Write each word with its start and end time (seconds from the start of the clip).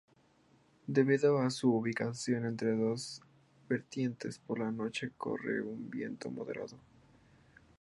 Debido 0.87 1.37
a 1.37 1.51
su 1.51 1.71
ubicación 1.75 2.47
entre 2.47 2.75
dos 2.75 3.21
vertientes 3.69 4.39
por 4.39 4.57
las 4.57 4.73
noches 4.73 5.11
corre 5.15 5.61
un 5.61 5.91
viento 5.91 6.31
moderado. 6.31 6.79